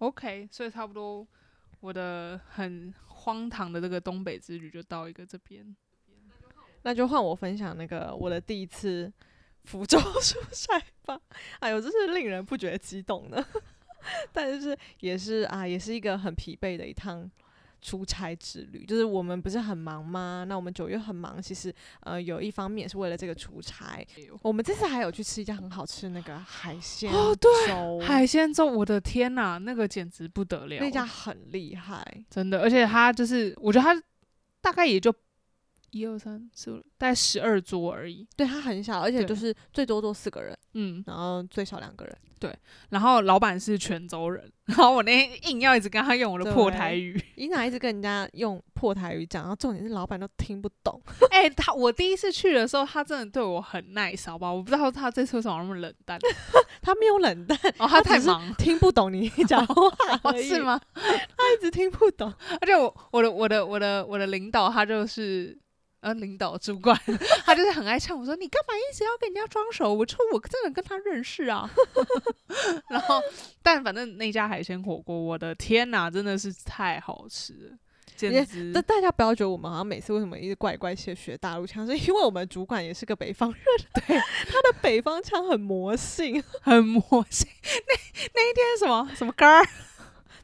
[0.00, 1.26] ，OK，所以差不多
[1.80, 5.64] 我的很荒唐的这个东北之旅就到一个这边。
[6.82, 9.12] 那就换我分享那个我的第一次
[9.64, 11.20] 福州 出差吧。
[11.60, 13.42] 哎呦，真是令人不觉得激动呢。
[14.32, 17.30] 但是也是啊，也是一个很疲惫的一趟
[17.80, 18.84] 出差之旅。
[18.84, 20.44] 就是我们不是很忙吗？
[20.48, 24.06] 那我们九月很忙，其实呃有一方面是为了这个出差。
[24.42, 32.04] 我们这次还有去吃一家很好吃的那个海鲜哦对粥，海鲜粥，我的天呐，那个简直不得了，那家很厉害。
[32.28, 34.02] 真的，而且它就是，我觉得它
[34.60, 35.12] 大概也就
[35.90, 38.26] 一二三四五，大概十二桌而已。
[38.36, 42.16] 对，它很小，而且就是最多坐四个人，嗯，然后最少两个人。
[42.38, 42.50] 对
[42.88, 50.98] 然后老板是泉州人， 然后我那天硬要一直跟他用我的破台语，你哪一直跟人家用破台语讲，然后重点是老板都听不懂。
[51.30, 54.54] 哎、他我第一次去的时候，他真的对我很 nice，好不好？
[54.54, 56.18] 我不知道他这次为什么那么冷淡，
[56.80, 59.82] 他没有冷淡，哦，他他太忙，听不懂你讲话
[60.22, 60.62] 哦是？
[60.62, 60.80] 吗？
[60.94, 62.32] 他一直听不懂。
[62.58, 65.54] 而且我我的我的我的我的领导他就是。
[66.00, 66.98] 呃，领导主管，
[67.44, 71.70] 他就是很爱呛我说：“你干嘛一直要跟人家装熟？”我说：“我真的跟他认识啊。
[72.88, 73.22] ”然后，
[73.62, 77.78] 但反正那家海鲜火锅，我的天哪，真的是太好吃了，
[78.16, 83.60] 简直但大家不要觉得我们好像每次为什么一直怪怪气地学大陆腔，是因为我们主管也是个北方人，
[84.06, 86.42] 对，他的北方腔很魔性。
[86.62, 87.46] 很魔性。
[87.62, 87.94] 那
[88.34, 89.68] 那一天什么什么歌儿，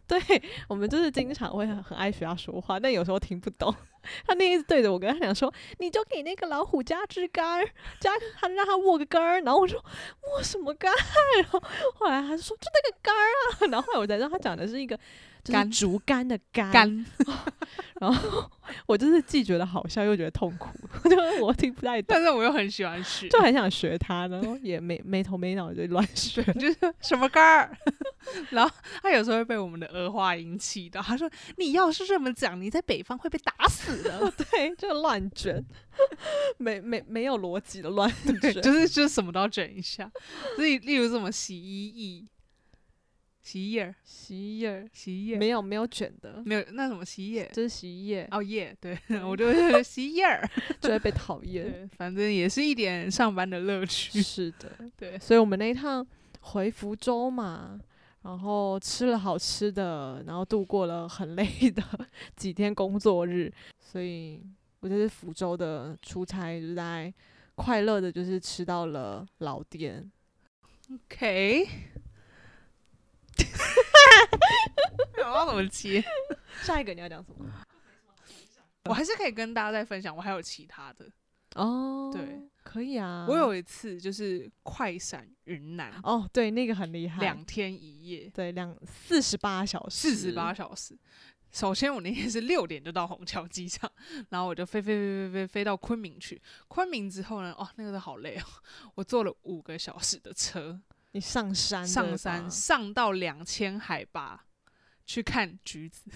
[0.07, 0.21] 对
[0.69, 3.75] 我们就是经常会很很爱学他说话，但有时候听不懂。
[4.27, 7.69] 他那一直对着我跟他讲说：“你就给那个老虎加只杆儿，
[8.01, 9.83] 加他让他握个杆儿。”然后我说
[10.35, 10.92] ：“握什么杆？”
[11.42, 11.61] 然后
[11.95, 13.66] 后来他就说：“就那个杆儿啊。
[13.71, 14.99] ”然后后来我才知道他讲的是一个
[15.70, 16.70] 竹竿的竿。
[16.72, 17.06] 干
[17.98, 18.50] 然后
[18.85, 20.68] 我就是既觉得好笑又觉得痛苦，
[21.09, 26.42] 就是我听不太懂，但是我又很喜欢学，就很想学他，然后也没没头没脑就乱学。
[26.61, 27.74] 就是什么干儿。
[28.50, 34.30] 然后他有时候会被我们的儿化音气到，他说：“你要是这么讲，你在北方会被打死的。
[34.50, 35.64] 对，就乱卷，
[36.59, 38.61] 没没没有逻辑的乱”，卷。
[38.61, 40.11] 就是就是什么都要卷一下。
[40.56, 42.26] 所以例如什么洗衣液、
[43.46, 47.48] 洗衣液、洗衣液洗衣液没有没有卷的，没有那什么洗衣液。
[47.52, 50.50] 这是洗衣液，哦耶，对 我就是洗衣液儿，
[50.82, 51.64] 就会被讨厌。
[51.64, 54.20] 对，反正也是一点上班的乐趣。
[54.20, 56.04] 是的， 对，所以我们那一趟
[56.40, 57.78] 回福州嘛，
[58.22, 61.80] 然后吃了好吃的，然后度过了很累的
[62.35, 64.42] 几天工作日，所以
[64.80, 67.14] 我这次福州的出差就是在
[67.54, 70.11] 快乐的，就是吃到了老店。
[70.92, 71.68] OK，
[75.19, 76.05] 我要怎么接。
[76.62, 77.45] 下一个你要讲什么？
[78.85, 81.11] 我还是可以跟大家再分享，我还有其他的。
[81.55, 83.27] 哦，对，可以啊。
[83.29, 90.97] 我有一次就是快闪云南，哦，对，那个很厉害，两天一夜，对两四十八小时，四十八小时。
[91.53, 93.90] 首先，我那天是六点就到虹桥机场，
[94.29, 96.40] 然后我就飞飞飞飞飞飞到昆明去。
[96.69, 98.45] 昆明之后呢，哦，那个都好累哦，
[98.95, 100.79] 我坐了五个小时的车，
[101.16, 104.44] 你上山上山上到两千海拔
[105.07, 106.11] 去看橘子。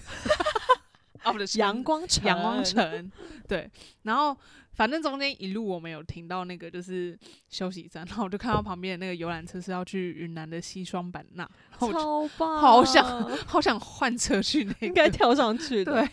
[1.23, 3.11] 哦， 不对阳光城，阳光城，
[3.47, 3.67] 对。
[4.03, 4.37] 然后
[4.73, 7.17] 反正中间一路我们有停到那个就是
[7.49, 13.03] 休息站，然后我就看到旁边的那个游览车是要去云南的西双版纳，超棒，好想
[13.47, 15.83] 好想换车去那个，应该跳上去。
[15.83, 16.07] 对。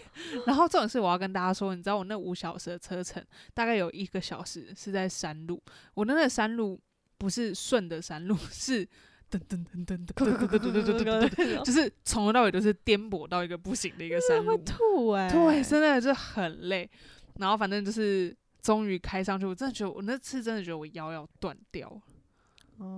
[0.46, 3.22] 然后这种事我要跟大家说，你知道我那五小时的车程，
[3.52, 6.80] 大概有一个小时是在山路，我那个山路
[7.18, 8.88] 不是顺的山路， 是。
[9.30, 16.88] 噔噔噔噔噔噔噔噔噔噔噔，就是从头到尾都是颠簸到一个不行的一个山路，会吐哎，对，真的就很累。
[17.34, 22.00] 然后反正就是终于开上去，我真的觉得我那次真的觉得我腰要断掉，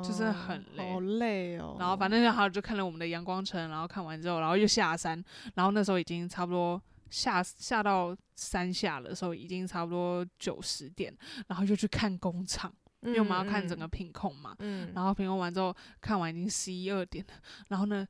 [0.05, 1.75] 就真的很累，好累哦。
[1.81, 5.21] 然后反正还有就看了我们的阳光城，然后看完之后，然后又下山，
[5.57, 11.13] 然后那时候已经差不多下下到山下的时候，已经差不多九十点，
[11.49, 12.73] 然后又去看工厂。
[13.03, 14.55] 因为我们要看整个品控嘛，
[14.95, 17.33] 然后品控完之后看完已经十一二点了，
[17.69, 18.07] 然后呢，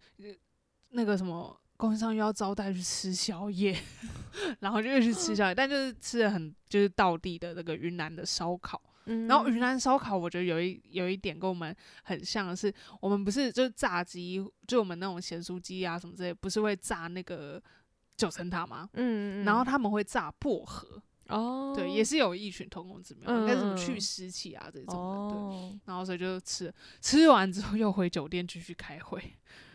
[0.90, 3.76] 那个什么供应商又要招待去吃宵夜，
[4.60, 8.82] 然后就又去吃宵夜，但就是吃的很就是道地的那个云南的烧烤，
[9.28, 17.62] 然后云南烧烤我觉得有一有一点跟我们很像的是，我们不是就是炸鸡，就我们那种咸酥鸡啊什么之类，不是会炸那个
[18.16, 18.88] 九层塔吗？
[18.94, 21.00] 嗯，然后他们会炸薄荷。
[21.30, 24.86] 哦，对，也是有异曲同工之妙，应该是什么去湿气啊这种
[25.28, 25.80] 的，对。
[25.86, 29.22] 然后所以就吃，吃完之后又回酒店继续开会。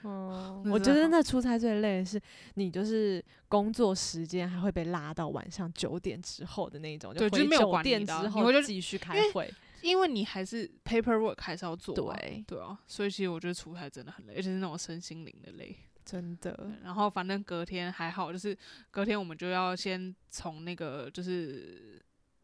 [0.04, 2.22] 哦， 我觉得那出差最累的是，
[2.54, 12.78] 你就是工作时间还会被拉到晚上九点之后的那种，就回酒店之后就继续开会，因为你还是 paperwork 还是要做，对对啊。
[12.88, 15.76] 所以其实我觉得出差真的很累，而且是那种身心灵的累。
[16.06, 18.56] 真的，然后反正隔天还好，就是
[18.92, 22.00] 隔天我们就要先从那个就是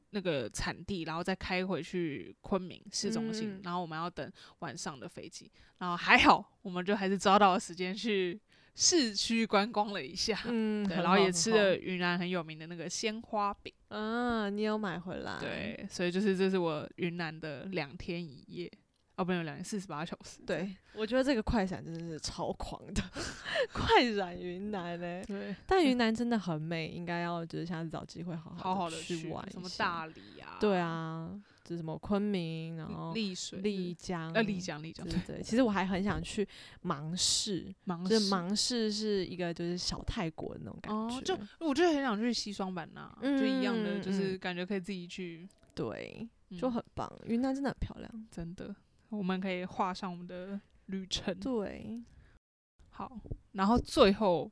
[0.10, 8.42] 那个产地，然后再开回去昆明市中心，然后我们要等晚上的飞机，然后还好，我们就还是抓到了时间去
[8.74, 15.38] 市区观光了一下，嗯， 对，然后也吃了云南很有名的那个鲜花饼，嗯，你有买回来？
[15.40, 18.72] 对，所以就是这是我云南的两天一夜。
[19.22, 20.40] 哦，不有两年四十八小时。
[20.48, 23.04] 对，我觉得这个快闪真的是超狂的，
[23.72, 25.24] 快闪云南呢。
[25.28, 29.48] 对，但云南真的很美，应该要就是下次找机会好好好的去玩。
[29.52, 30.58] 什么大理啊？
[30.60, 35.08] 对啊，就什么昆明，然后丽水、丽江，呃，丽江、丽江。
[35.28, 36.48] 对，其实我还很想去
[36.82, 41.18] 芒市， 芒市，芒市是一个就是小泰国的那种感觉。
[41.18, 45.48] 哦，就我就很想去西双版纳，就一样的，就是感觉可以自己去。
[45.76, 46.28] 对，
[46.60, 47.10] 就很棒。
[47.26, 48.76] 云南真的很漂亮，真的。
[49.12, 51.34] 我们可以画上我们的旅程。
[51.40, 52.02] 对，
[52.90, 53.20] 好，
[53.52, 54.52] 然后最后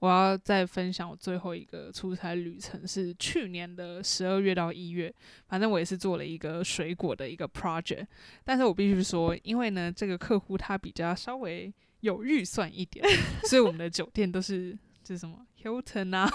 [0.00, 5.14] 我要再分享我最后一个出差旅程，是去年的十二月到一月。
[5.46, 8.06] 反正我也是做了一个水果的一个 project，
[8.42, 13.04] 但是我必须说，因为呢，这个客户他比较稍微有预算一点，
[13.48, 14.76] 所以我们的酒店都是。
[15.02, 16.30] 是什么 Hilton 啊，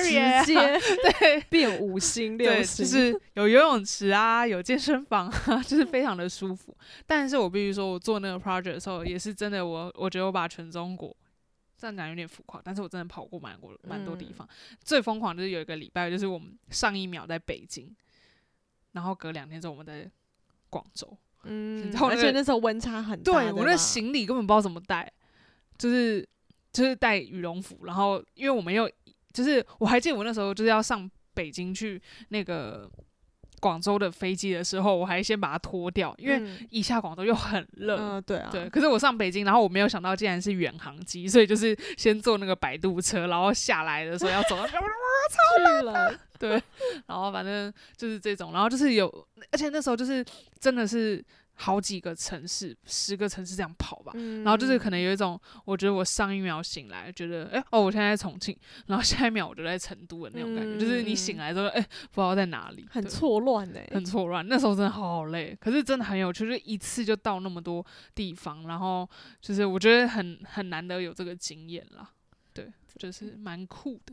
[0.00, 0.10] 直
[0.46, 0.80] 接
[1.18, 6.76] 对 变五星六星，就是有游泳池啊，有健身房啊， 就是非常的舒服。
[7.06, 11.14] 但是我必须说，我做那个 project 的时候，也是真的，我我觉得我把全中国
[11.76, 14.48] 这样讲有点浮夸，但是我真的跑过蛮多蛮多地方。
[14.82, 17.94] 最疯狂就是有一个礼拜，就是我们上一秒在北京，
[18.92, 20.10] 然后隔两天之后我们在
[20.70, 25.12] 广州，嗯，而且那时候温差很大，对我那行李根本不知道怎么带，
[25.76, 26.26] 就是。
[26.74, 28.90] 就是带羽绒服，然后因为我们又
[29.32, 32.90] 就是我还记得我那时候就是要上北京去那个
[33.60, 37.96] 广州的飞机的时候，我还先把它脱掉，因为一下广州又很热。
[37.96, 38.48] 嗯，对啊。
[38.50, 46.18] 对，可是我上北京，然后我没有想到竟然是远航机，所以就是先坐那个摆渡车，然后下来的时候要走到，哇，超冷。
[46.40, 46.60] 对，
[47.06, 49.08] 然后反正就是这种，然后就是有，
[49.52, 50.24] 而且那时候就是
[50.58, 51.24] 真的是。
[51.56, 64.46] 好几个城市，十个城市这样跑吧，然后就是可能有一种，我觉得我上一秒醒来，觉得哎哦，我现在在重庆，然后下一秒我就在成都的那种感觉，就是你醒来之后，哎，不知道在哪里，很错乱哎，很错乱。
[64.48, 69.08] 那时候真的好累，可是真的很有趣，就一次就到那么多地方，然后
[69.40, 72.10] 就是我觉得很很难得有这个经验啦，
[72.52, 74.12] 对，就是蛮酷的。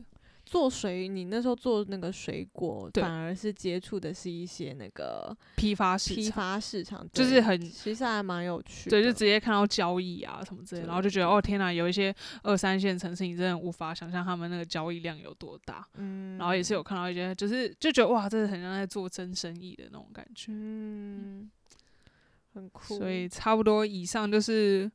[0.52, 8.90] 做水，你那时候做那个水果，反而是接触的是一些那个批发市批场，发市场，就是很其实还蛮有趣的。
[8.90, 15.88] 对，就直接看到交易啊什么之类的，然后就觉得哦天哪，有一些二三线城市，你真的无法想象他们那个交易量有多大。
[15.94, 20.52] 嗯，然后也是有看到一些，就是就觉得哇，这很像在做真生意的那种感觉。
[20.52, 21.50] 嗯，
[22.52, 22.98] 很酷。
[22.98, 24.92] 所以差不多以上就是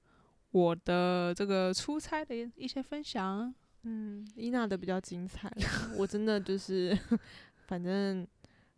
[0.52, 3.52] 我的这个出差的一些分享。
[3.90, 5.50] 嗯，伊娜的比较精彩，
[5.98, 6.98] 我真的就是，
[7.68, 8.28] 反正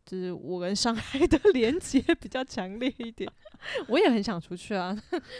[0.05, 3.27] 就是我跟上海的 连接比较强烈一点，
[3.87, 4.95] 我也很想出去啊，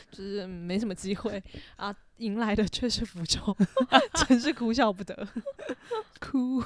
[0.10, 1.42] 就是嗯没什么机会
[1.76, 3.56] 啊，迎来的却是福州，
[4.28, 5.28] 真是哭笑不得。
[6.20, 6.64] 哭，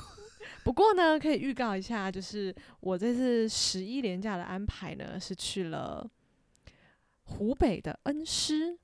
[0.64, 6.10] 不过呢，可以预告一下，就是我这次十一连假的安排呢，是去了
[7.24, 8.78] 湖北的恩施。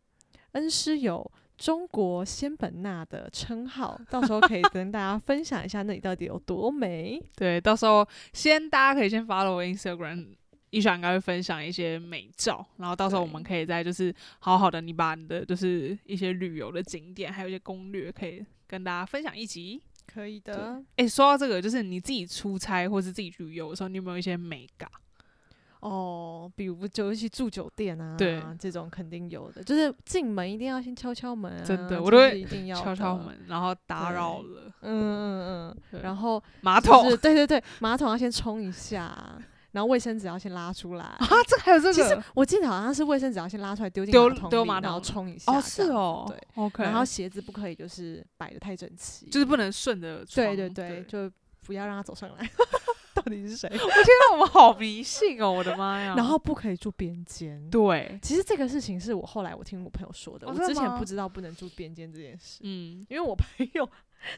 [0.53, 7.21] 恩施有中国仙本那的称号，到时候可以跟大家分享一下那里到底有多美。
[7.35, 10.27] 对，到时候先大家可以先 follow 我 Instagram。
[10.71, 19.81] 一爽应该会分享一些美照，然后到时候我们可以再就是好好的，你把你的就是一些旅游的景点，还有一些攻略，可以跟大家分享一集。
[20.05, 24.87] 可以的诶，说到这个，就是你自己出差或是自己旅游的时候，你有没有一些美感？
[25.79, 32.75] 哦，比如就去住酒店啊，对这种肯定有的，就是进门一定要先敲敲门、啊，真的我都会是一定 要。
[32.75, 39.39] 敲敲门，然后打扰了嗯嗯嗯，然后马桶就是对对对，马桶要先冲一下，
[39.71, 41.05] 然后卫生纸要先拉出来。
[41.05, 45.51] 啊，这还有这其实个我记得好像是卫生纸要先拉出来丢进丢马桶里然后丢马桶冲一下。
[45.53, 49.27] 哦，是哦，对，，OK，然后鞋子不可以就是摆的太整齐。
[49.27, 51.31] 就是不能顺着床，对对对，就
[51.65, 52.49] 不要让它走上来。
[53.19, 53.67] 到底是谁？
[53.73, 56.13] 我天哪，我们好迷信哦，我的妈呀！
[56.15, 57.69] 然后不可以住边间。
[57.69, 62.59] 对，其实这个事情是我后来我听我朋友说的，我之前不知道不能住边间这件事。
[62.63, 63.89] 嗯，因为我朋友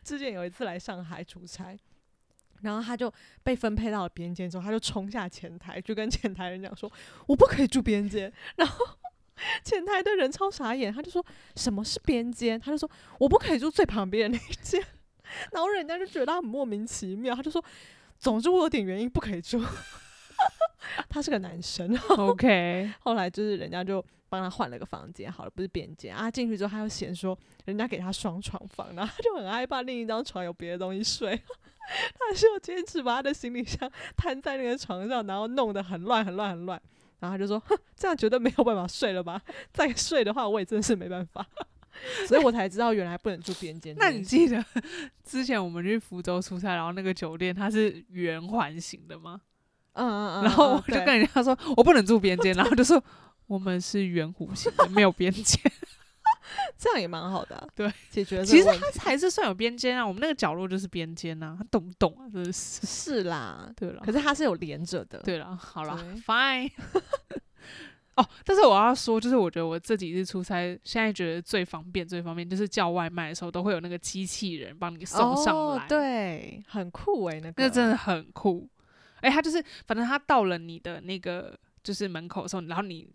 [0.03, 1.77] 之前有一次来上海出差，
[2.61, 3.11] 然后他就
[3.43, 6.91] 被分配到了边间之后，他就冲下前台，就跟前台人讲说
[7.27, 8.31] ：“我不可以住边间。
[8.57, 8.85] ”然后
[9.63, 11.25] 前台的人超傻眼，他就说
[11.55, 14.79] ：“什么是边间？”他就说：“我不可以住最旁边的那一间。
[15.51, 17.63] ”然后人家就觉得他很莫名其妙，他就说
[18.21, 19.61] ：“总之我有点原因不可以住。
[21.09, 26.29] ”他是个男生，OK， 后来就是人家就帮他换了个房间，好了，不是边间啊。
[26.29, 31.35] 进去之后他又嫌说人家给他双床房，然后他就很害怕另一张床有别的东西睡，
[32.13, 36.81] 他就坚持把他的行李箱摊在那个床上，然后弄得很乱很乱很乱。
[37.19, 39.39] 然后他就说：“哼，这样绝对没有办法睡了吧？
[39.71, 41.45] 再睡的话，我也真的是没办法。”
[42.27, 44.09] 所以我才知道原来不能住边间那。
[44.09, 44.63] 你记得
[45.23, 49.41] 之前我们去福州出差，然后那个酒店它是圆环形的吗？
[49.93, 53.03] 嗯嗯嗯，然后嗯我就跟人家说，我不能住边间，然后就说
[53.47, 55.59] 我们是圆弧形的，没有边间。
[56.77, 62.27] 这样也蛮好的啊、 对，解决了其实它还是算有边间啊，我们那个角落就是边间啊，他懂不懂啊？
[62.33, 62.85] 真是。
[62.85, 65.19] 是啦，对了可，是它是有连着的。
[65.19, 66.71] 对了，好了，fine。
[68.15, 75.85] 哦，但是我要说，就是我觉得我这几次出差，现在觉得最方便、最方便就是叫外卖的时候，都会有那个机器人帮你送上来。
[75.85, 78.67] 哦，，对，很酷诶、那个那真的很酷。
[79.21, 83.07] 哎、他就是，反正他到了你的那个就是门口的时候，然后你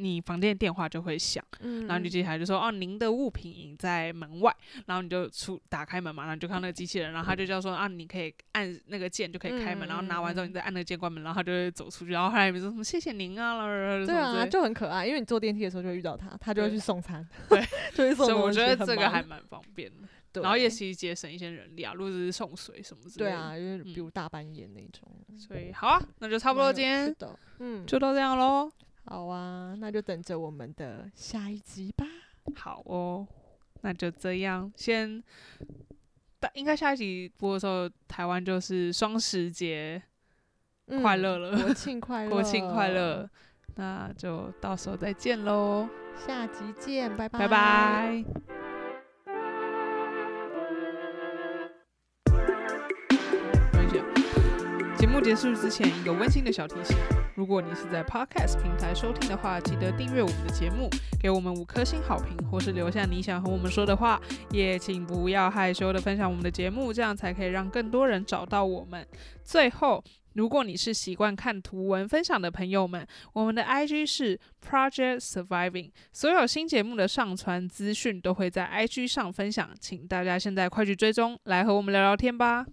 [0.00, 4.54] 你房间的电话就会响，嗯，然后你就接下来就说哦，您的物品已在门外，
[4.86, 10.48] 然后你就出打开门嘛，然后你就看到那个机器人，然后他就叫说啊，你可以按那个键就可以开门，嗯然后拿完之后嗯。
[10.48, 17.60] 你再按那个键关门，然后他就会走出去，然后后来说什么谢谢您啊，然后对啊，就很可爱，因为你坐电梯的时候就会遇到他，他就会去送餐，对，
[17.94, 18.50] 就会送所以我。
[18.50, 20.42] 觉得这个还蛮方便的， 对。
[20.42, 23.94] 然后也其实节省一些人力啊，如果只是送水什么之类的，对啊，因为比嗯。
[23.94, 27.14] 如大半夜那种，所以好啊，那就差不多今天，
[27.60, 28.70] 嗯，就到这样喽。
[29.06, 32.06] 好啊，那就等着我们的下一集吧。
[32.54, 33.26] 好哦，
[33.82, 35.22] 那就这样，先，
[36.38, 40.00] 但应该下一集播的时候，台湾就是双十节，
[41.02, 41.56] 快乐了。
[41.56, 43.28] 嗯国庆快乐，国庆快乐，，
[43.76, 48.59] 那就到时候再见喽，下集见，拜拜，拜拜。
[55.10, 56.96] 目结束之前，一个温馨的小提醒：
[57.34, 60.88] 如果你是在 Podcast 平台收听的话，记得订阅我们的节目，
[61.20, 64.20] 给我们五颗星好评，或是留下你想和我们说的话。
[64.52, 69.04] 也请不要害羞的分享我们的节目，这样才可以让更多人找到我们。
[69.42, 70.02] 最后，
[70.34, 82.64] 如果你是习惯看图文分享的朋友们，我们的 IG 是 Project Surviving，所有新节目的上传资讯都会在 IG 上分享，请大家现在快去追踪，来和我们聊聊天吧。